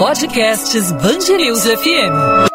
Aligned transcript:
Podcasts 0.00 0.92
Bangerils 0.92 1.66
FM. 1.66 2.48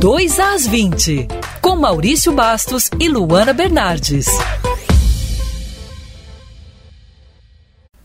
Dois 0.00 0.40
às 0.40 0.66
20, 0.66 1.28
com 1.60 1.76
Maurício 1.76 2.32
Bastos 2.32 2.88
e 2.98 3.10
Luana 3.10 3.52
Bernardes. 3.52 4.24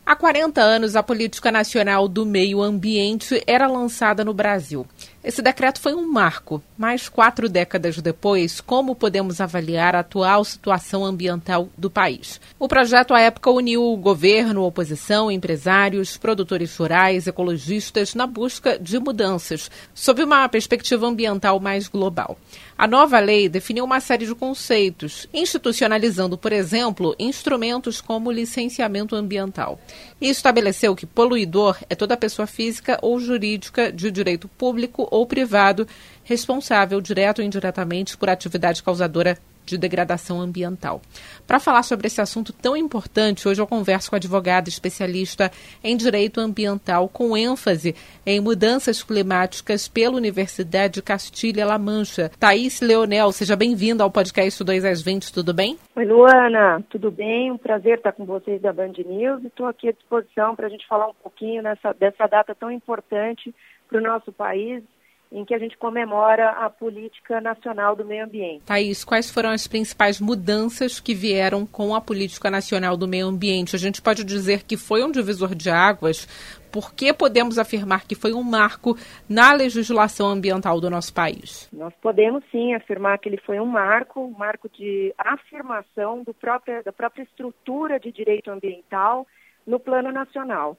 Há 0.06 0.18
40 0.18 0.62
anos, 0.62 0.98
a 0.98 1.02
Política 1.02 1.50
Nacional 1.50 2.10
do 2.10 2.26
Meio 2.26 2.62
Ambiente 2.62 3.42
era 3.48 3.68
lançada 3.68 4.26
no 4.26 4.34
Brasil. 4.34 4.86
Esse 5.28 5.42
decreto 5.42 5.82
foi 5.82 5.94
um 5.94 6.10
marco, 6.10 6.64
mas 6.78 7.10
quatro 7.10 7.50
décadas 7.50 7.98
depois, 7.98 8.62
como 8.62 8.96
podemos 8.96 9.42
avaliar 9.42 9.94
a 9.94 10.00
atual 10.00 10.46
situação 10.46 11.04
ambiental 11.04 11.68
do 11.78 11.90
país? 11.90 12.40
O 12.58 12.66
projeto, 12.66 13.14
à 13.14 13.20
época, 13.20 13.52
uniu 13.52 13.84
o 13.84 13.98
governo, 13.98 14.64
oposição, 14.64 15.30
empresários, 15.30 16.16
produtores 16.16 16.74
rurais, 16.78 17.28
ecologistas, 17.28 18.16
na 18.16 18.26
busca 18.26 18.80
de 18.80 18.98
mudanças, 19.00 19.70
sob 19.94 20.24
uma 20.24 20.48
perspectiva 20.48 21.06
ambiental 21.06 21.60
mais 21.60 21.90
global. 21.90 22.38
A 22.78 22.88
nova 22.88 23.20
lei 23.20 23.50
definiu 23.50 23.84
uma 23.84 24.00
série 24.00 24.28
de 24.28 24.36
conceitos, 24.36 25.28
institucionalizando, 25.34 26.38
por 26.38 26.54
exemplo, 26.54 27.16
instrumentos 27.18 28.00
como 28.00 28.32
licenciamento 28.32 29.16
ambiental. 29.16 29.78
E 30.22 30.30
estabeleceu 30.30 30.96
que 30.96 31.06
poluidor 31.06 31.78
é 31.90 31.96
toda 31.96 32.16
pessoa 32.16 32.46
física 32.46 32.98
ou 33.02 33.20
jurídica 33.20 33.92
de 33.92 34.10
direito 34.12 34.48
público 34.48 34.97
ou 34.98 35.26
privado 35.26 35.88
responsável, 36.24 37.00
direto 37.02 37.40
ou 37.40 37.46
indiretamente, 37.46 38.18
por 38.18 38.30
atividade 38.30 38.82
causadora 38.82 39.38
de 39.68 39.78
degradação 39.78 40.40
ambiental. 40.40 41.02
Para 41.46 41.60
falar 41.60 41.84
sobre 41.84 42.08
esse 42.08 42.22
assunto 42.22 42.54
tão 42.54 42.76
importante, 42.76 43.48
hoje 43.48 43.62
eu 43.62 43.68
converso 43.68 44.10
com 44.10 44.16
a 44.16 44.18
advogada 44.18 44.70
especialista 44.70 45.52
em 45.84 45.96
direito 45.98 46.40
ambiental, 46.40 47.10
com 47.10 47.36
ênfase 47.36 47.94
em 48.26 48.40
mudanças 48.40 49.04
climáticas 49.04 49.88
pela 49.88 50.16
Universidade 50.16 50.96
de 50.96 51.02
Castilha-La 51.02 51.78
Mancha. 51.78 52.32
Thaís 52.40 52.80
Leonel, 52.82 53.32
seja 53.32 53.56
bem-vinda 53.56 54.04
ao 54.04 54.12
podcast 54.12 54.64
2 54.64 54.86
às 54.86 55.02
20, 55.02 55.34
tudo 55.34 55.54
bem? 55.54 55.78
Oi, 55.96 56.06
Luana, 56.06 56.82
tudo 56.90 57.12
bem? 57.12 57.52
Um 57.52 57.58
prazer 57.58 57.98
estar 57.98 58.14
com 58.14 58.26
vocês 58.26 58.62
da 58.62 58.72
Band 58.72 58.94
News 59.06 59.44
e 59.44 59.48
estou 59.48 59.66
aqui 59.66 59.90
à 59.90 59.92
disposição 59.92 60.56
para 60.56 60.68
a 60.68 60.70
gente 60.70 60.88
falar 60.88 61.08
um 61.08 61.14
pouquinho 61.22 61.62
nessa, 61.62 61.94
dessa 61.94 62.26
data 62.26 62.56
tão 62.56 62.72
importante 62.72 63.54
para 63.88 64.00
o 64.00 64.04
nosso 64.04 64.32
país 64.32 64.84
em 65.32 65.44
que 65.44 65.54
a 65.54 65.60
gente 65.60 65.78
comemora 65.78 66.52
a 66.52 66.70
política 66.70 67.42
nacional 67.42 67.96
do 67.96 68.06
meio 68.06 68.26
ambiente. 68.26 68.64
Thaís, 68.66 69.04
quais 69.04 69.30
foram 69.30 69.50
as 69.50 69.68
principais 69.68 70.22
mudanças 70.22 71.00
que 71.00 71.14
vieram 71.14 71.66
com 71.66 71.94
a 71.94 72.02
política 72.02 72.50
nacional 72.50 72.96
do 72.96 73.08
meio 73.08 73.28
ambiente? 73.28 73.76
A 73.76 73.80
gente 73.80 74.02
pode 74.02 74.24
dizer 74.24 74.64
que 74.64 74.78
foi 74.78 75.04
um 75.04 75.12
divisor 75.12 75.54
de 75.54 75.70
águas, 75.70 76.26
por 76.72 76.94
que 76.94 77.14
podemos 77.14 77.58
afirmar 77.58 78.06
que 78.06 78.16
foi 78.16 78.34
um 78.34 78.44
marco 78.44 78.96
na 79.30 79.54
legislação 79.54 80.30
ambiental 80.30 80.80
do 80.80 80.90
nosso 80.90 81.14
país? 81.14 81.70
Nós 81.74 81.94
podemos 82.02 82.44
sim 82.52 82.74
afirmar 82.74 83.18
que 83.20 83.28
ele 83.28 83.38
foi 83.38 83.60
um 83.60 83.66
marco, 83.66 84.22
um 84.22 84.32
marco 84.32 84.70
de 84.70 85.14
afirmação 85.18 86.24
próprio, 86.40 86.84
da 86.84 86.94
própria 86.94 87.24
estrutura 87.24 88.00
de 88.00 88.12
direito 88.12 88.50
ambiental 88.50 89.28
no 89.66 89.80
plano 89.80 90.12
nacional. 90.12 90.78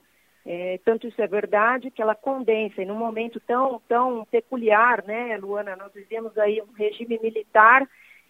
É, 0.50 0.80
tanto 0.82 1.06
isso 1.06 1.20
é 1.20 1.26
verdade 1.26 1.90
que 1.90 2.00
ela 2.00 2.14
condensa, 2.14 2.80
e 2.80 2.86
num 2.86 2.94
momento 2.94 3.38
tão, 3.38 3.82
tão 3.86 4.24
peculiar, 4.30 5.04
né, 5.04 5.36
Luana, 5.36 5.76
nós 5.76 5.92
vivemos 5.92 6.38
aí 6.38 6.62
um 6.62 6.72
regime 6.72 7.20
militar 7.22 7.86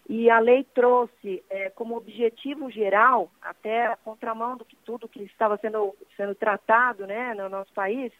e 0.08 0.28
a 0.28 0.40
lei 0.40 0.66
trouxe 0.74 1.44
é, 1.48 1.70
como 1.70 1.96
objetivo 1.96 2.68
geral, 2.72 3.30
até 3.40 3.86
a 3.86 3.94
contramão 3.94 4.56
do 4.56 4.64
que 4.64 4.74
tudo 4.84 5.06
que 5.06 5.22
estava 5.22 5.56
sendo, 5.58 5.94
sendo 6.16 6.34
tratado 6.34 7.06
né, 7.06 7.34
no 7.34 7.48
nosso 7.48 7.72
país, 7.72 8.10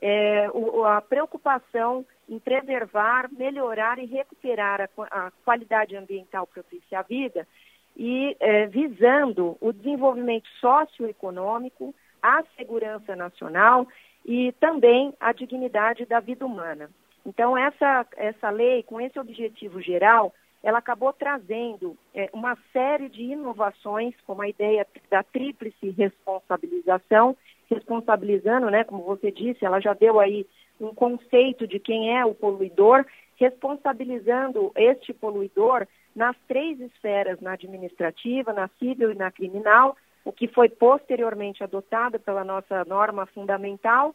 é, 0.00 0.48
o, 0.52 0.84
a 0.84 1.00
preocupação 1.00 2.06
em 2.28 2.38
preservar, 2.38 3.28
melhorar 3.32 3.98
e 3.98 4.06
recuperar 4.06 4.80
a, 4.80 5.26
a 5.26 5.32
qualidade 5.44 5.96
ambiental 5.96 6.46
propícia 6.46 7.00
à 7.00 7.02
vida 7.02 7.48
e 7.96 8.36
é, 8.38 8.66
visando 8.66 9.56
o 9.60 9.72
desenvolvimento 9.72 10.48
socioeconômico, 10.60 11.92
a 12.24 12.42
segurança 12.56 13.14
nacional 13.14 13.86
e 14.24 14.52
também 14.52 15.12
a 15.20 15.32
dignidade 15.32 16.06
da 16.06 16.20
vida 16.20 16.46
humana. 16.46 16.88
Então, 17.26 17.56
essa, 17.56 18.06
essa 18.16 18.48
lei, 18.48 18.82
com 18.82 18.98
esse 18.98 19.18
objetivo 19.18 19.80
geral, 19.82 20.32
ela 20.62 20.78
acabou 20.78 21.12
trazendo 21.12 21.94
é, 22.14 22.30
uma 22.32 22.56
série 22.72 23.10
de 23.10 23.22
inovações, 23.22 24.14
como 24.26 24.40
a 24.40 24.48
ideia 24.48 24.86
da 25.10 25.22
tríplice 25.22 25.90
responsabilização, 25.90 27.36
responsabilizando, 27.70 28.70
né, 28.70 28.84
como 28.84 29.02
você 29.02 29.30
disse, 29.30 29.64
ela 29.64 29.80
já 29.80 29.92
deu 29.92 30.18
aí 30.18 30.46
um 30.80 30.94
conceito 30.94 31.66
de 31.66 31.78
quem 31.78 32.16
é 32.16 32.24
o 32.24 32.34
poluidor, 32.34 33.04
responsabilizando 33.36 34.72
este 34.74 35.12
poluidor 35.12 35.86
nas 36.16 36.36
três 36.48 36.80
esferas, 36.80 37.40
na 37.40 37.52
administrativa, 37.52 38.52
na 38.52 38.68
civil 38.78 39.12
e 39.12 39.14
na 39.14 39.30
criminal, 39.30 39.96
o 40.24 40.32
que 40.32 40.48
foi 40.48 40.68
posteriormente 40.68 41.62
adotado 41.62 42.18
pela 42.18 42.42
nossa 42.42 42.84
norma 42.84 43.26
fundamental 43.26 44.14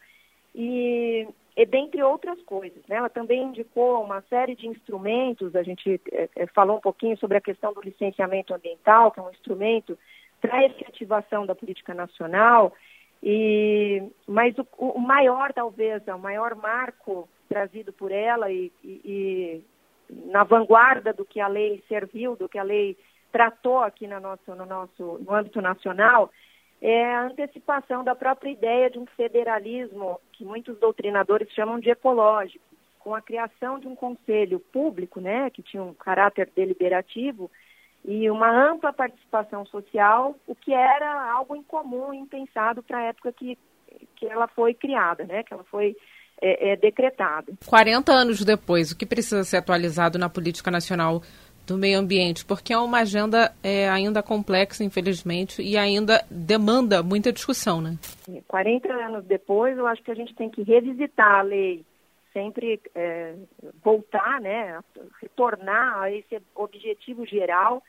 e, 0.56 1.28
e 1.56 1.66
dentre 1.66 2.02
outras 2.02 2.42
coisas. 2.44 2.82
Né? 2.88 2.96
Ela 2.96 3.10
também 3.10 3.44
indicou 3.44 4.04
uma 4.04 4.22
série 4.24 4.56
de 4.56 4.68
instrumentos, 4.68 5.56
a 5.56 5.62
gente 5.62 6.02
é, 6.12 6.48
falou 6.48 6.78
um 6.78 6.82
pouquinho 6.82 7.18
sobre 7.18 7.38
a 7.38 7.42
questão 7.42 7.74
do 7.74 7.82
licenciamento 7.82 8.54
ambiental, 8.54 9.12
que 9.12 9.20
é 9.20 9.24
um 9.24 9.30
instrumento 9.30 9.98
para 10.42 10.58
a 10.58 10.66
efetivação 10.66 11.46
da 11.46 11.54
política 11.54 11.94
nacional, 11.94 12.74
e, 13.22 14.02
mas 14.26 14.58
o, 14.58 14.66
o, 14.78 15.00
maior, 15.00 15.52
talvez, 15.54 16.02
o 16.08 16.18
maior 16.18 16.56
marco 16.56 17.28
trazido 17.50 17.92
por 17.92 18.12
ela 18.12 18.50
e, 18.50 18.72
e, 18.84 19.02
e 19.06 19.64
na 20.32 20.44
vanguarda 20.44 21.12
do 21.12 21.26
que 21.26 21.42
a 21.42 21.48
lei 21.48 21.84
serviu, 21.88 22.36
do 22.36 22.48
que 22.48 22.58
a 22.58 22.64
lei 22.64 22.98
tratou 23.32 23.80
aqui 23.80 24.08
no 24.08 24.20
nosso, 24.20 24.56
no 24.56 24.66
nosso 24.66 25.20
no 25.20 25.34
âmbito 25.34 25.62
nacional 25.62 26.30
é 26.82 27.16
a 27.16 27.24
antecipação 27.24 28.04
da 28.04 28.16
própria 28.16 28.52
ideia 28.52 28.90
de 28.90 28.98
um 28.98 29.06
federalismo 29.06 30.20
que 30.32 30.46
muitos 30.46 30.80
doutrinadores 30.80 31.52
chamam 31.52 31.80
de 31.80 31.90
ecológico, 31.90 32.64
com 33.00 33.14
a 33.14 33.22
criação 33.22 33.80
de 33.80 33.88
um 33.88 33.96
conselho 33.96 34.60
público, 34.60 35.20
né, 35.20 35.50
que 35.50 35.62
tinha 35.62 35.84
um 35.84 35.94
caráter 35.94 36.50
deliberativo 36.56 37.52
e 38.06 38.30
uma 38.30 38.50
ampla 38.50 38.94
participação 38.94 39.66
social, 39.66 40.36
o 40.48 40.56
que 40.56 40.74
era 40.74 41.32
algo 41.32 41.56
incomum 41.56 42.14
e 42.14 42.18
impensado 42.18 42.82
para 42.82 43.00
a 43.00 43.04
época 43.04 43.34
que, 43.34 43.58
que 44.16 44.26
ela 44.26 44.48
foi 44.48 44.74
criada, 44.74 45.26
né, 45.26 45.44
que 45.44 45.54
ela 45.54 45.66
foi 45.66 45.98
é, 46.42 46.72
é, 46.72 46.76
decretada. 46.78 47.54
40 47.66 48.12
anos 48.14 48.44
depois, 48.46 48.92
o 48.92 48.98
que 48.98 49.06
precisa 49.06 49.44
ser 49.44 49.58
atualizado 49.58 50.18
na 50.18 50.30
política 50.30 50.72
nacional 50.72 51.22
do 51.70 51.78
meio 51.78 52.00
ambiente, 52.00 52.44
porque 52.44 52.74
é 52.74 52.78
uma 52.78 53.00
agenda 53.00 53.54
é, 53.64 53.88
ainda 53.88 54.24
complexa, 54.24 54.84
infelizmente, 54.84 55.62
e 55.62 55.78
ainda 55.78 56.26
demanda 56.30 57.04
muita 57.04 57.32
discussão, 57.32 57.80
né? 57.80 57.98
40 58.48 58.92
anos 58.92 59.26
depois, 59.26 59.78
eu 59.78 59.86
acho 59.86 60.02
que 60.04 60.12
a 60.12 60.16
gente 60.16 60.34
tem 60.34 60.50
que 60.50 60.64
revisitar 60.64 61.40
a 61.40 61.42
lei, 61.44 61.86
sempre 62.34 62.82
é, 62.96 63.36
voltar, 63.84 64.42
né, 64.42 64.80
retornar 65.22 66.02
a 66.02 66.12
esse 66.12 66.42
objetivo 66.56 67.26
geral 67.26 67.84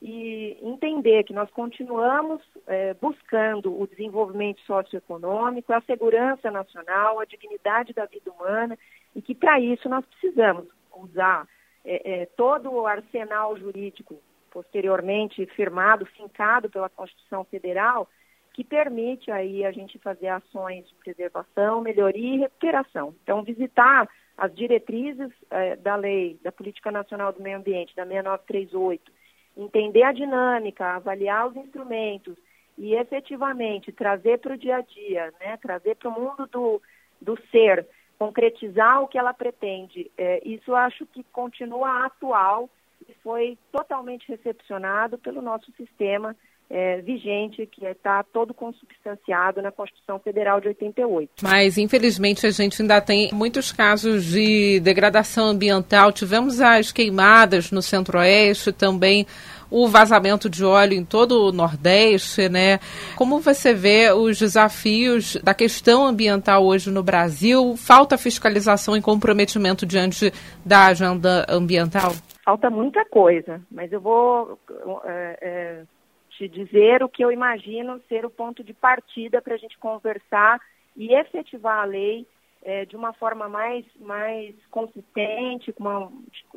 e 0.00 0.56
entender 0.62 1.24
que 1.24 1.32
nós 1.32 1.50
continuamos 1.50 2.42
é, 2.66 2.94
buscando 2.94 3.78
o 3.80 3.86
desenvolvimento 3.86 4.60
socioeconômico, 4.62 5.72
a 5.72 5.80
segurança 5.82 6.50
nacional, 6.50 7.18
a 7.18 7.24
dignidade 7.24 7.92
da 7.92 8.04
vida 8.04 8.30
humana 8.30 8.78
e 9.14 9.22
que 9.22 9.34
para 9.34 9.58
isso 9.58 9.88
nós 9.88 10.04
precisamos 10.06 10.66
usar 10.94 11.46
é, 11.86 12.22
é, 12.22 12.26
todo 12.26 12.72
o 12.72 12.86
arsenal 12.86 13.56
jurídico 13.56 14.20
posteriormente 14.50 15.46
firmado, 15.54 16.04
fincado 16.06 16.68
pela 16.68 16.88
Constituição 16.88 17.44
Federal, 17.44 18.08
que 18.52 18.64
permite 18.64 19.30
aí 19.30 19.64
a 19.64 19.70
gente 19.70 19.98
fazer 19.98 20.28
ações 20.28 20.88
de 20.88 20.94
preservação, 20.94 21.80
melhoria 21.80 22.34
e 22.34 22.38
recuperação. 22.38 23.14
Então, 23.22 23.42
visitar 23.42 24.08
as 24.36 24.54
diretrizes 24.54 25.30
é, 25.50 25.76
da 25.76 25.94
lei, 25.94 26.38
da 26.42 26.50
Política 26.50 26.90
Nacional 26.90 27.32
do 27.32 27.42
Meio 27.42 27.58
Ambiente, 27.58 27.94
da 27.94 28.04
6938, 28.04 29.12
entender 29.56 30.02
a 30.02 30.12
dinâmica, 30.12 30.96
avaliar 30.96 31.48
os 31.48 31.56
instrumentos 31.56 32.36
e 32.76 32.94
efetivamente 32.94 33.92
trazer 33.92 34.38
para 34.38 34.54
o 34.54 34.58
dia 34.58 34.76
a 34.76 34.80
dia, 34.80 35.32
né, 35.40 35.56
trazer 35.58 35.96
para 35.96 36.08
o 36.08 36.12
mundo 36.12 36.46
do, 36.46 36.82
do 37.20 37.38
ser 37.50 37.86
concretizar 38.18 39.02
o 39.02 39.08
que 39.08 39.18
ela 39.18 39.34
pretende. 39.34 40.10
É, 40.16 40.40
isso 40.44 40.74
acho 40.74 41.06
que 41.06 41.22
continua 41.32 42.06
atual 42.06 42.68
e 43.08 43.14
foi 43.22 43.58
totalmente 43.70 44.28
recepcionado 44.28 45.18
pelo 45.18 45.42
nosso 45.42 45.70
sistema 45.76 46.34
é, 46.68 47.00
vigente, 47.00 47.66
que 47.66 47.84
está 47.86 48.22
todo 48.24 48.52
consubstanciado 48.52 49.62
na 49.62 49.70
Constituição 49.70 50.18
Federal 50.18 50.60
de 50.60 50.68
88. 50.68 51.30
Mas, 51.42 51.78
infelizmente, 51.78 52.46
a 52.46 52.50
gente 52.50 52.82
ainda 52.82 53.00
tem 53.00 53.30
muitos 53.32 53.70
casos 53.70 54.24
de 54.24 54.80
degradação 54.80 55.48
ambiental. 55.48 56.10
Tivemos 56.10 56.60
as 56.60 56.90
queimadas 56.90 57.70
no 57.70 57.80
Centro-Oeste, 57.80 58.72
também 58.72 59.26
o 59.76 59.86
vazamento 59.86 60.48
de 60.48 60.64
óleo 60.64 60.94
em 60.94 61.04
todo 61.04 61.48
o 61.48 61.52
Nordeste, 61.52 62.48
né? 62.48 62.78
Como 63.14 63.40
você 63.40 63.74
vê 63.74 64.10
os 64.10 64.38
desafios 64.38 65.36
da 65.42 65.52
questão 65.52 66.06
ambiental 66.06 66.64
hoje 66.64 66.90
no 66.90 67.02
Brasil? 67.02 67.76
Falta 67.76 68.16
fiscalização 68.16 68.96
e 68.96 69.02
comprometimento 69.02 69.84
diante 69.84 70.32
da 70.64 70.86
agenda 70.86 71.44
ambiental? 71.46 72.12
Falta 72.42 72.70
muita 72.70 73.04
coisa, 73.04 73.60
mas 73.70 73.92
eu 73.92 74.00
vou 74.00 74.58
é, 75.04 75.38
é, 75.42 75.82
te 76.30 76.48
dizer 76.48 77.02
o 77.02 77.08
que 77.08 77.22
eu 77.22 77.30
imagino 77.30 78.00
ser 78.08 78.24
o 78.24 78.30
ponto 78.30 78.64
de 78.64 78.72
partida 78.72 79.42
para 79.42 79.56
a 79.56 79.58
gente 79.58 79.76
conversar 79.76 80.58
e 80.96 81.12
efetivar 81.12 81.82
a 81.82 81.84
lei 81.84 82.26
é, 82.62 82.86
de 82.86 82.96
uma 82.96 83.12
forma 83.12 83.46
mais, 83.46 83.84
mais 84.00 84.54
consistente, 84.70 85.74
uma, 85.78 86.10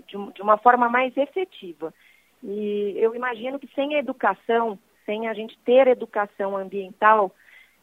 de, 0.07 0.33
de 0.35 0.41
uma 0.41 0.57
forma 0.57 0.87
mais 0.87 1.15
efetiva. 1.17 1.93
E 2.43 2.95
eu 2.97 3.15
imagino 3.15 3.59
que 3.59 3.67
sem 3.73 3.95
a 3.95 3.99
educação, 3.99 4.79
sem 5.05 5.27
a 5.27 5.33
gente 5.33 5.57
ter 5.59 5.87
educação 5.87 6.55
ambiental, 6.55 7.33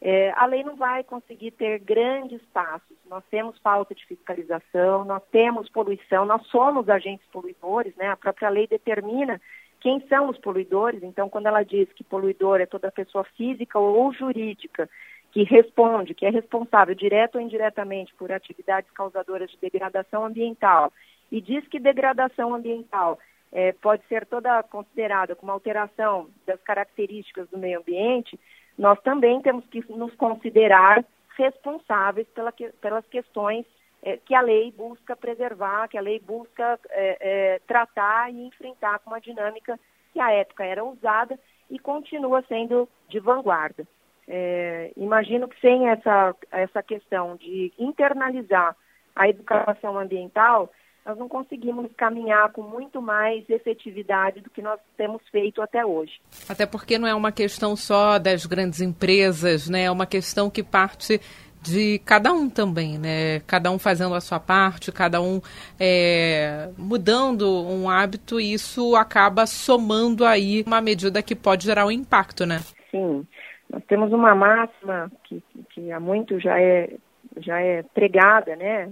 é, 0.01 0.31
a 0.37 0.47
lei 0.47 0.63
não 0.63 0.77
vai 0.77 1.03
conseguir 1.03 1.53
ter 1.53 1.79
grandes 1.79 2.41
passos. 2.53 2.97
Nós 3.09 3.25
temos 3.31 3.59
falta 3.59 3.95
de 3.95 4.05
fiscalização, 4.07 5.05
nós 5.05 5.23
temos 5.31 5.69
poluição, 5.69 6.25
nós 6.27 6.47
somos 6.49 6.89
agentes 6.89 7.27
poluidores, 7.33 7.95
né? 7.97 8.09
A 8.09 8.17
própria 8.17 8.49
lei 8.49 8.67
determina 8.67 9.41
quem 9.81 10.01
são 10.09 10.29
os 10.29 10.39
poluidores. 10.39 11.03
Então, 11.03 11.29
quando 11.29 11.47
ela 11.47 11.63
diz 11.63 11.91
que 11.93 12.05
poluidor 12.05 12.61
é 12.61 12.67
toda 12.67 12.91
pessoa 12.91 13.25
física 13.37 13.79
ou 13.79 14.13
jurídica 14.13 14.89
que 15.33 15.43
responde, 15.43 16.15
que 16.15 16.25
é 16.25 16.31
responsável 16.31 16.95
direto 16.95 17.37
ou 17.37 17.41
indiretamente 17.41 18.15
por 18.15 18.33
atividades 18.33 18.91
causadoras 18.93 19.51
de 19.51 19.59
degradação 19.59 20.25
ambiental, 20.25 20.93
e 21.31 21.41
diz 21.41 21.67
que 21.69 21.79
degradação 21.79 22.55
ambiental 22.55 23.19
é, 23.57 23.73
pode 23.73 24.07
ser 24.07 24.27
toda 24.27 24.63
considerada 24.65 25.35
como 25.35 25.51
alteração 25.51 26.29
das 26.47 26.61
características 26.61 27.49
do 27.49 27.57
meio 27.57 27.81
ambiente, 27.81 28.39
nós 28.77 29.01
também 29.01 29.41
temos 29.41 29.65
que 29.69 29.83
nos 29.91 30.15
considerar 30.17 31.03
responsáveis 31.39 32.29
pela 32.35 32.53
que, 32.53 32.69
pelas 32.83 33.07
questões 33.07 33.65
é, 34.03 34.19
que 34.19 34.35
a 34.35 34.43
lei 34.43 34.71
busca 34.77 35.17
preservar, 35.17 35.89
que 35.89 35.97
a 35.97 36.03
lei 36.03 36.21
busca 36.21 36.79
é, 36.91 37.17
é 37.55 37.59
tratar 37.67 38.31
e 38.31 38.47
enfrentar 38.47 38.99
com 38.99 39.09
uma 39.09 39.23
dinâmica 39.23 39.81
que 40.13 40.21
à 40.21 40.31
época 40.33 40.63
era 40.63 40.85
usada 40.85 41.41
e 41.71 41.79
continua 41.79 42.45
sendo 42.47 42.87
de 43.09 43.19
vanguarda. 43.19 43.89
É, 44.29 44.93
imagino 44.99 45.49
que 45.49 45.59
sem 45.61 45.89
essa, 45.89 46.37
essa 46.53 46.83
questão 46.83 47.37
de 47.37 47.73
internalizar 47.79 48.77
a 49.15 49.31
educação 49.31 49.99
ambiental, 49.99 50.71
nós 51.07 51.17
não 51.17 51.29
conseguimos 51.29 51.89
caminhar 51.97 52.51
com 52.51 52.63
muito 52.63 53.01
mais 53.01 53.49
efetividade 53.49 54.41
do 54.41 54.51
que 54.51 54.61
nós 54.61 54.81
temos 54.97 55.23
feito 55.31 55.63
até 55.63 55.87
hoje. 55.87 56.21
Até 56.49 56.67
porque 56.67 56.99
não 56.99 57.07
é 57.07 57.15
uma 57.15 57.31
questão 57.31 57.77
só 57.77 58.19
das 58.19 58.45
grandes 58.45 58.81
empresas, 58.81 59.69
né? 59.69 59.85
É 59.85 59.91
uma 59.91 60.05
questão 60.05 60.51
que 60.51 60.65
parte 60.65 61.21
de 61.63 62.01
cada 62.01 62.33
um 62.33 62.51
também, 62.51 62.99
né? 62.99 63.39
Cada 63.47 63.71
um 63.71 63.79
fazendo 63.79 64.17
a 64.17 64.21
sua 64.21 64.41
parte, 64.41 64.91
cada 64.91 65.21
um 65.21 65.41
é, 65.79 66.71
mudando 66.77 67.49
um 67.49 67.89
hábito 67.89 68.41
e 68.41 68.53
isso 68.53 68.97
acaba 68.97 69.47
somando 69.47 70.25
aí 70.25 70.65
uma 70.67 70.81
medida 70.81 71.23
que 71.23 71.37
pode 71.37 71.67
gerar 71.67 71.87
um 71.87 71.91
impacto, 71.91 72.45
né? 72.45 72.59
Sim. 72.91 73.25
Nós 73.71 73.83
temos 73.85 74.13
uma 74.13 74.35
máxima 74.35 75.11
que, 75.25 75.41
que 75.71 75.93
há 75.93 76.01
muito 76.01 76.41
já 76.41 76.61
é, 76.61 76.95
já 77.39 77.61
é 77.61 77.83
pregada, 77.83 78.57
né, 78.57 78.89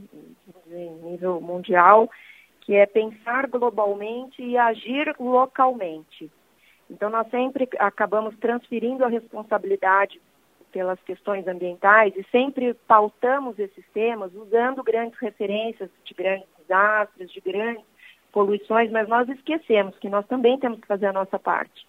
em 0.75 0.91
nível 1.11 1.41
mundial, 1.41 2.11
que 2.61 2.75
é 2.75 2.87
pensar 2.87 3.47
globalmente 3.47 4.43
e 4.43 4.57
agir 4.57 5.15
localmente. 5.19 6.31
Então, 6.91 7.11
nós 7.11 7.29
sempre 7.31 7.69
acabamos 7.79 8.37
transferindo 8.39 9.05
a 9.05 9.09
responsabilidade 9.09 10.21
pelas 10.73 11.01
questões 11.03 11.47
ambientais 11.47 12.15
e 12.17 12.25
sempre 12.31 12.75
pautamos 12.87 13.59
esses 13.59 13.85
temas 13.93 14.35
usando 14.35 14.83
grandes 14.83 15.19
referências 15.21 15.89
de 16.05 16.15
grandes 16.15 16.49
desastres, 16.59 17.31
de 17.31 17.41
grandes 17.41 17.85
poluições, 18.33 18.91
mas 18.91 19.09
nós 19.09 19.29
esquecemos 19.29 19.97
que 19.99 20.09
nós 20.09 20.27
também 20.27 20.59
temos 20.59 20.81
que 20.81 20.87
fazer 20.89 21.07
a 21.07 21.13
nossa 21.13 21.39
parte. 21.39 21.87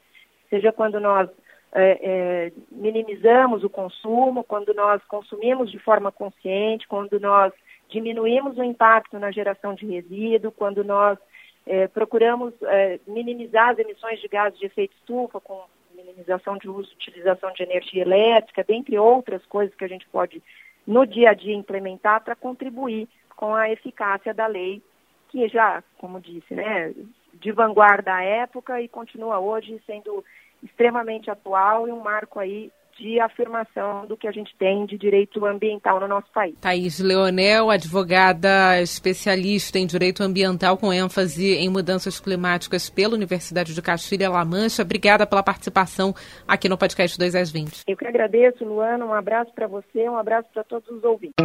Seja 0.49 0.71
quando 0.71 0.99
nós 0.99 1.27
é, 1.73 1.99
é, 2.01 2.51
minimizamos 2.71 3.63
o 3.63 3.69
consumo, 3.69 4.43
quando 4.43 4.71
nós 4.73 5.03
consumimos 5.05 5.71
de 5.71 5.79
forma 5.79 6.11
consciente, 6.11 6.87
quando 6.87 7.19
nós 7.19 7.51
diminuímos 7.89 8.57
o 8.57 8.63
impacto 8.63 9.19
na 9.19 9.31
geração 9.31 9.73
de 9.73 9.85
resíduo, 9.85 10.51
quando 10.51 10.83
nós 10.83 11.17
é, 11.65 11.87
procuramos 11.87 12.53
é, 12.63 12.99
minimizar 13.07 13.69
as 13.69 13.79
emissões 13.79 14.19
de 14.19 14.27
gases 14.27 14.59
de 14.59 14.65
efeito 14.65 14.95
estufa 14.95 15.39
com 15.39 15.63
minimização 15.95 16.57
de 16.57 16.69
uso 16.69 16.93
utilização 16.93 17.51
de 17.53 17.63
energia 17.63 18.01
elétrica, 18.01 18.63
dentre 18.63 18.97
outras 18.97 19.45
coisas 19.45 19.75
que 19.75 19.85
a 19.85 19.87
gente 19.87 20.07
pode 20.09 20.41
no 20.85 21.05
dia 21.05 21.31
a 21.31 21.33
dia 21.33 21.55
implementar 21.55 22.23
para 22.23 22.35
contribuir 22.35 23.07
com 23.35 23.55
a 23.55 23.69
eficácia 23.69 24.33
da 24.33 24.45
lei, 24.45 24.81
que 25.29 25.47
já, 25.47 25.83
como 25.97 26.21
disse, 26.21 26.53
né, 26.53 26.93
de 27.33 27.51
vanguarda 27.51 28.13
à 28.13 28.23
época 28.23 28.81
e 28.81 28.87
continua 28.87 29.39
hoje 29.39 29.81
sendo 29.85 30.23
extremamente 30.63 31.29
atual 31.29 31.87
e 31.87 31.91
um 31.91 31.99
marco 31.99 32.39
aí 32.39 32.71
de 32.97 33.19
afirmação 33.19 34.05
do 34.05 34.15
que 34.15 34.27
a 34.27 34.31
gente 34.31 34.55
tem 34.57 34.85
de 34.85 34.97
direito 34.97 35.45
ambiental 35.45 35.99
no 35.99 36.07
nosso 36.07 36.31
país. 36.33 36.55
Thaís 36.59 36.99
Leonel, 36.99 37.69
advogada 37.69 38.81
especialista 38.81 39.77
em 39.77 39.85
direito 39.85 40.23
ambiental 40.23 40.77
com 40.77 40.91
ênfase 40.91 41.55
em 41.55 41.69
mudanças 41.69 42.19
climáticas 42.19 42.89
pela 42.89 43.15
Universidade 43.15 43.73
de 43.73 43.81
Castilha-La 43.81 44.45
Mancha. 44.45 44.81
Obrigada 44.81 45.27
pela 45.27 45.43
participação 45.43 46.13
aqui 46.47 46.69
no 46.69 46.77
podcast 46.77 47.17
2 47.17 47.35
às 47.35 47.51
20. 47.51 47.83
Eu 47.87 47.97
que 47.97 48.07
agradeço, 48.07 48.63
Luana. 48.63 49.05
Um 49.05 49.13
abraço 49.13 49.51
para 49.53 49.67
você, 49.67 50.09
um 50.09 50.17
abraço 50.17 50.47
para 50.53 50.63
todos 50.63 50.89
os 50.89 51.03
ouvintes. 51.03 51.35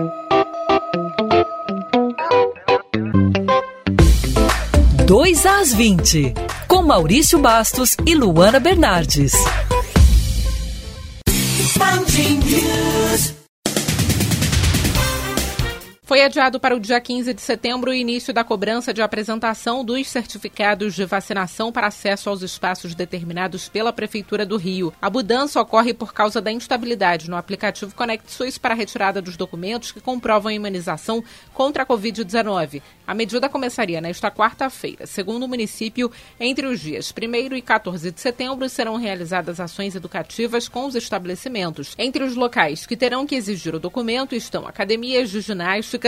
2 5.07 5.45
às 5.45 5.75
20, 5.75 6.35
com 6.69 6.83
Maurício 6.83 7.37
Bastos 7.41 7.97
e 8.07 8.15
Luana 8.15 8.61
Bernardes. 8.61 9.33
expanding 11.81 12.43
you. 12.43 12.80
Foi 16.11 16.25
adiado 16.25 16.59
para 16.59 16.75
o 16.75 16.81
dia 16.81 17.01
15 17.01 17.33
de 17.33 17.41
setembro 17.41 17.93
o 17.93 17.95
início 17.95 18.35
da 18.35 18.43
cobrança 18.43 18.93
de 18.93 19.01
apresentação 19.01 19.85
dos 19.85 20.09
certificados 20.09 20.93
de 20.93 21.05
vacinação 21.05 21.71
para 21.71 21.87
acesso 21.87 22.29
aos 22.29 22.43
espaços 22.43 22.97
determinados 22.97 23.69
pela 23.69 23.93
Prefeitura 23.93 24.45
do 24.45 24.57
Rio. 24.57 24.93
A 25.01 25.09
mudança 25.09 25.61
ocorre 25.61 25.95
por 25.95 26.13
causa 26.13 26.41
da 26.41 26.51
instabilidade 26.51 27.31
no 27.31 27.37
aplicativo 27.37 27.95
Conect 27.95 28.29
SUS 28.29 28.59
para 28.59 28.75
a 28.75 28.77
retirada 28.77 29.23
dos 29.23 29.37
documentos 29.37 29.93
que 29.93 30.01
comprovam 30.01 30.51
a 30.51 30.53
imunização 30.53 31.23
contra 31.55 31.85
a 31.85 31.87
Covid-19. 31.87 32.83
A 33.07 33.15
medida 33.15 33.49
começaria 33.49 34.01
nesta 34.01 34.33
quarta-feira. 34.33 35.07
Segundo 35.07 35.45
o 35.45 35.49
município, 35.49 36.11
entre 36.41 36.67
os 36.67 36.81
dias 36.81 37.15
1 37.17 37.55
e 37.55 37.63
14 37.63 38.11
de 38.11 38.21
setembro 38.21 38.69
serão 38.69 38.97
realizadas 38.97 39.61
ações 39.61 39.95
educativas 39.95 40.67
com 40.67 40.87
os 40.87 40.97
estabelecimentos. 40.97 41.95
Entre 41.97 42.25
os 42.25 42.35
locais 42.35 42.85
que 42.85 42.97
terão 42.97 43.25
que 43.25 43.37
exigir 43.37 43.77
o 43.77 43.81
documento 43.81 44.35
estão 44.35 44.67
academias 44.67 45.31
de 45.31 45.41
ginástica 45.41 46.00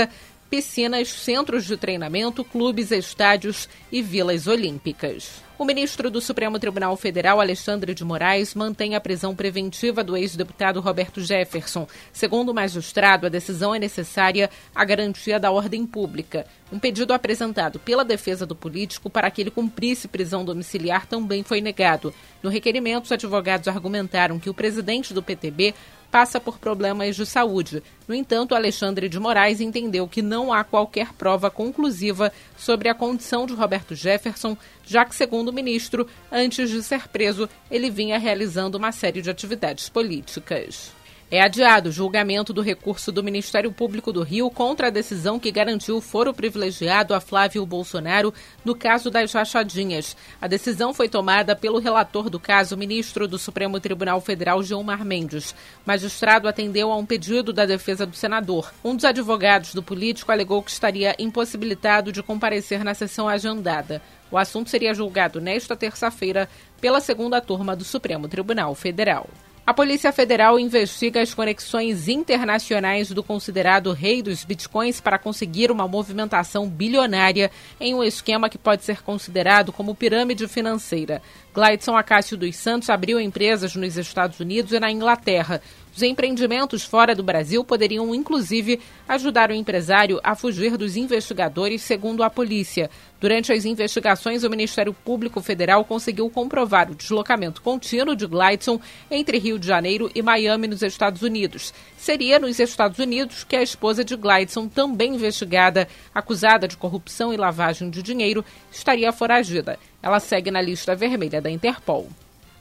piscinas, 0.53 1.09
centros 1.09 1.65
de 1.65 1.79
treinamento, 1.79 2.45
clubes, 2.45 2.91
estádios 2.91 3.71
e 3.91 4.03
vilas 4.03 4.47
olímpicas. 4.47 5.43
O 5.59 5.65
ministro 5.65 6.11
do 6.11 6.21
Supremo 6.21 6.59
Tribunal 6.59 6.95
Federal, 6.97 7.41
Alexandre 7.41 7.95
de 7.95 8.05
Moraes, 8.05 8.55
mantém 8.55 8.95
a 8.95 9.01
prisão 9.01 9.35
preventiva 9.35 10.05
do 10.05 10.15
ex-deputado 10.15 10.81
Roberto 10.81 11.23
Jefferson. 11.23 11.87
Segundo 12.13 12.51
o 12.51 12.55
magistrado, 12.55 13.27
a 13.27 13.31
decisão 13.31 13.75
é 13.75 13.79
necessária 13.79 14.51
à 14.75 14.85
garantia 14.85 15.41
da 15.41 15.51
ordem 15.51 15.87
pública. 15.87 16.45
Um 16.71 16.79
pedido 16.79 17.15
apresentado 17.15 17.79
pela 17.79 18.05
defesa 18.05 18.45
do 18.45 18.57
político 18.57 19.09
para 19.09 19.31
que 19.31 19.41
ele 19.41 19.51
cumprisse 19.51 20.09
prisão 20.09 20.45
domiciliar 20.45 21.07
também 21.07 21.43
foi 21.43 21.63
negado. 21.63 22.13
No 22.43 22.51
requerimento, 22.51 23.05
os 23.05 23.13
advogados 23.13 23.69
argumentaram 23.69 24.39
que 24.39 24.51
o 24.51 24.55
presidente 24.55 25.15
do 25.15 25.23
PTB 25.23 25.75
passa 26.13 26.39
por 26.39 26.59
problemas 26.59 27.17
de 27.17 27.25
saúde. 27.25 27.83
No 28.07 28.15
entanto, 28.15 28.55
Alexandre 28.55 29.09
de 29.09 29.19
Moraes 29.19 29.63
entendeu 29.63 30.07
que 30.07 30.21
não 30.21 30.53
há 30.53 30.63
qualquer 30.63 31.15
prova 31.15 31.51
conclusiva 31.51 32.31
sobre 32.55 32.91
a 32.91 32.95
condição 32.95 33.47
de 33.47 33.55
Roberto 33.55 33.95
Jefferson, 33.95 34.55
já 34.85 35.07
que, 35.07 35.17
segundo 35.17 35.49
o 35.49 35.53
ministro, 35.53 36.07
antes 36.31 36.69
de 36.69 36.83
ser 36.83 37.09
preso, 37.09 37.49
ele 37.71 37.91
vinha 37.91 38.19
realizando 38.19 38.77
uma 38.77 38.93
série 38.93 39.23
de 39.23 39.31
atividades 39.31 39.89
políticas. 39.89 40.93
É 41.35 41.41
adiado 41.41 41.89
o 41.89 41.93
julgamento 41.93 42.53
do 42.53 42.61
recurso 42.61 43.11
do 43.11 43.25
Ministério 43.25 43.73
Público 43.73 44.13
do 44.13 44.23
Rio 44.23 44.51
contra 44.51 44.89
a 44.89 44.91
decisão 44.91 45.41
que 45.41 45.51
garantiu 45.51 45.97
o 45.97 46.01
foro 46.03 46.35
privilegiado 46.35 47.15
a 47.15 47.21
Flávio 47.21 47.65
Bolsonaro 47.65 48.35
no 48.63 48.75
caso 48.75 49.11
das 49.11 49.33
rachadinhas. 49.33 50.15
A 50.39 50.47
decisão 50.47 50.93
foi 50.93 51.09
tomada 51.09 51.57
pelo 51.57 51.79
relator 51.79 52.29
do 52.29 52.39
caso, 52.39 52.77
ministro 52.77 53.27
do 53.27 53.39
Supremo 53.39 53.81
Tribunal 53.81 54.21
Federal, 54.21 54.63
Gilmar 54.63 55.07
Mendes. 55.07 55.53
O 55.53 55.55
magistrado 55.87 56.47
atendeu 56.47 56.93
a 56.93 56.99
um 56.99 57.07
pedido 57.07 57.51
da 57.51 57.65
defesa 57.65 58.05
do 58.05 58.15
senador. 58.15 58.71
Um 58.85 58.95
dos 58.95 59.07
advogados 59.07 59.73
do 59.73 59.83
político 59.83 60.31
alegou 60.31 60.63
que 60.63 60.71
estaria 60.71 61.17
impossibilitado 61.19 62.13
de 62.13 62.23
comparecer 62.23 62.85
na 62.85 62.93
sessão 62.93 63.27
agendada. 63.27 64.03
O 64.31 64.37
assunto 64.37 64.69
seria 64.69 64.93
julgado 64.93 65.41
nesta 65.41 65.75
terça-feira 65.75 66.47
pela 66.79 67.01
segunda 67.01 67.41
turma 67.41 67.75
do 67.75 67.85
Supremo 67.85 68.29
Tribunal 68.29 68.75
Federal. 68.75 69.31
A 69.65 69.73
Polícia 69.73 70.11
Federal 70.13 70.59
investiga 70.59 71.23
as 71.23 71.33
conexões 71.33 72.09
internacionais 72.09 73.13
do 73.13 73.23
considerado 73.23 73.93
rei 73.93 74.21
dos 74.21 74.43
bitcoins 74.43 75.01
para 75.01 75.21
conseguir 75.21 75.71
uma 75.71 75.87
movimentação 75.87 76.69
bilionária 76.69 77.49
em 77.81 77.95
um 77.95 78.03
esquema 78.03 78.49
que 78.49 78.59
pode 78.59 78.83
ser 78.83 79.03
considerado 79.03 79.73
como 79.73 79.95
pirâmide 79.95 80.49
financeira. 80.49 81.23
Glidson 81.55 81.95
Acácio 81.95 82.35
dos 82.35 82.57
Santos 82.57 82.89
abriu 82.89 83.21
empresas 83.21 83.77
nos 83.77 83.99
Estados 83.99 84.41
Unidos 84.41 84.73
e 84.73 84.81
na 84.81 84.91
Inglaterra. 84.91 85.61
Os 85.95 86.03
empreendimentos 86.03 86.83
fora 86.83 87.15
do 87.15 87.23
Brasil 87.23 87.63
poderiam, 87.63 88.15
inclusive, 88.15 88.81
ajudar 89.07 89.51
o 89.51 89.55
empresário 89.55 90.19
a 90.25 90.35
fugir 90.35 90.79
dos 90.79 90.97
investigadores, 90.97 91.83
segundo 91.83 92.23
a 92.23 92.31
polícia. 92.31 92.89
Durante 93.21 93.53
as 93.53 93.67
investigações, 93.67 94.43
o 94.43 94.49
Ministério 94.49 94.95
Público 94.95 95.43
Federal 95.43 95.85
conseguiu 95.85 96.31
comprovar 96.31 96.91
o 96.91 96.95
deslocamento 96.95 97.61
contínuo 97.61 98.17
de 98.17 98.27
Glidson 98.27 98.81
entre 99.11 99.39
Rio 99.39 99.59
de 99.59 99.67
Janeiro 99.67 100.11
e 100.15 100.23
Miami, 100.23 100.67
nos 100.67 100.83
Estados 100.83 101.21
Unidos. 101.21 101.75
Seria 101.99 102.39
nos 102.39 102.59
Estados 102.59 102.99
Unidos 102.99 103.45
que 103.45 103.57
a 103.57 103.63
esposa 103.63 104.03
de 104.03 104.17
Glidson, 104.17 104.69
também 104.69 105.15
investigada, 105.15 105.87
acusada 106.15 106.67
de 106.67 106.79
corrupção 106.79 107.35
e 107.35 107.37
lavagem 107.37 107.91
de 107.91 108.03
dinheiro, 108.03 108.43
estaria 108.71 109.13
foragida. 109.13 109.79
Ela 110.03 110.19
segue 110.19 110.51
na 110.51 110.61
lista 110.61 110.97
vermelha 110.97 111.41
da 111.41 111.51
Interpol. 111.51 112.09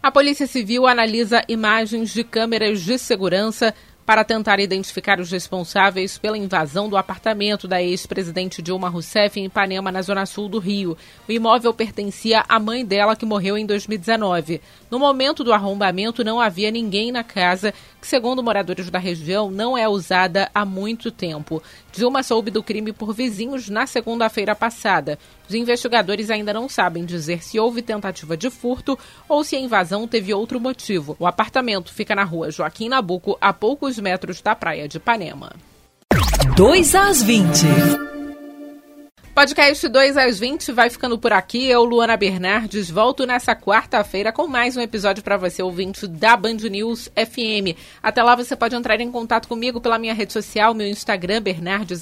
A 0.04 0.12
Polícia 0.12 0.48
Civil 0.48 0.88
analisa 0.88 1.44
imagens 1.48 2.14
de 2.14 2.24
câmeras 2.24 2.82
de 2.82 2.98
segurança 2.98 3.74
para 4.06 4.24
tentar 4.24 4.60
identificar 4.60 5.20
os 5.20 5.32
responsáveis 5.32 6.18
pela 6.18 6.38
invasão 6.38 6.90
do 6.90 6.98
apartamento 6.98 7.68
da 7.68 7.82
ex-presidente 7.82 8.62
Dilma 8.62 8.90
Rousseff 8.90 9.40
em 9.40 9.46
Ipanema, 9.46 9.92
na 9.92 10.02
zona 10.02 10.26
sul 10.26 10.50
do 10.50 10.60
Rio. 10.60 10.98
O 11.28 11.32
imóvel 11.32 11.74
pertencia 11.74 12.44
à 12.48 12.60
mãe 12.60 12.86
dela, 12.86 13.16
que 13.16 13.26
morreu 13.26 13.58
em 13.58 13.66
2019. 13.66 14.62
No 14.90 15.00
momento 15.00 15.44
do 15.44 15.54
arrombamento, 15.54 16.24
não 16.24 16.42
havia 16.42 16.72
ninguém 16.72 17.12
na 17.12 17.24
casa, 17.24 17.74
que, 18.00 18.08
segundo 18.08 18.44
moradores 18.44 18.90
da 18.90 19.00
região, 19.00 19.50
não 19.52 19.78
é 19.78 19.88
usada 19.88 20.50
há 20.54 20.66
muito 20.66 21.12
tempo. 21.12 21.62
Dilma 21.94 22.24
soube 22.24 22.50
do 22.50 22.64
crime 22.64 22.92
por 22.92 23.14
vizinhos 23.14 23.70
na 23.70 23.86
segunda-feira 23.86 24.56
passada. 24.56 25.20
Os 25.48 25.56
investigadores 25.56 26.30
ainda 26.30 26.54
não 26.54 26.70
sabem 26.70 27.04
dizer 27.04 27.44
se 27.44 27.60
houve 27.60 27.82
tentativa 27.82 28.38
de 28.38 28.50
furto 28.50 28.98
ou 29.28 29.44
se 29.44 29.58
a 29.58 29.60
invasão 29.60 30.08
teve 30.08 30.34
outro 30.34 30.62
motivo. 30.62 31.16
O 31.20 31.28
apartamento 31.28 31.94
fica 31.94 32.16
na 32.16 32.24
rua 32.24 32.50
Joaquim 32.50 32.88
Nabuco, 32.88 33.38
a 33.42 33.52
poucos 33.52 33.91
metros 33.98 34.42
da 34.42 34.56
praia 34.56 34.88
de 34.88 34.98
Ipanema. 34.98 35.54
2 36.56 36.96
às 36.96 37.24
20. 37.24 37.66
Podcast 39.34 39.88
2 39.88 40.18
às 40.18 40.40
20 40.40 40.74
vai 40.74 40.90
ficando 40.90 41.18
por 41.18 41.32
aqui. 41.32 41.66
Eu, 41.66 41.84
Luana 41.86 42.18
Bernardes, 42.18 42.90
volto 42.90 43.26
nessa 43.26 43.56
quarta-feira 43.56 44.32
com 44.32 44.46
mais 44.46 44.76
um 44.76 44.82
episódio 44.82 45.24
para 45.24 45.38
você, 45.38 45.64
ouvinte 45.64 46.06
da 46.06 46.36
Band 46.36 46.58
News 46.70 47.10
FM. 47.16 47.78
Até 48.04 48.22
lá 48.22 48.36
você 48.36 48.58
pode 48.58 48.76
entrar 48.76 49.00
em 49.00 49.10
contato 49.10 49.48
comigo 49.48 49.80
pela 49.80 49.98
minha 49.98 50.14
rede 50.14 50.34
social, 50.34 50.74
meu 50.74 50.86
Instagram, 50.88 51.42
Bernardes 51.42 52.02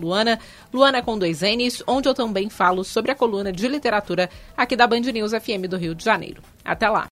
Luana, 0.00 0.38
Luana 0.72 1.02
com 1.02 1.18
dois 1.18 1.40
N's, 1.40 1.82
onde 1.88 2.08
eu 2.08 2.14
também 2.14 2.48
falo 2.48 2.84
sobre 2.84 3.10
a 3.10 3.16
coluna 3.16 3.52
de 3.52 3.66
literatura 3.66 4.30
aqui 4.56 4.76
da 4.76 4.86
Band 4.86 5.00
News 5.00 5.32
FM 5.32 5.66
do 5.68 5.76
Rio 5.76 5.94
de 5.94 6.04
Janeiro. 6.04 6.40
Até 6.64 6.88
lá! 6.88 7.08